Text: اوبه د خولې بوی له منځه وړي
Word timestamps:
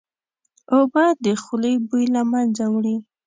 اوبه 0.75 1.03
د 1.23 1.25
خولې 1.41 1.73
بوی 1.87 2.05
له 2.15 2.21
منځه 2.31 2.65
وړي 2.73 2.95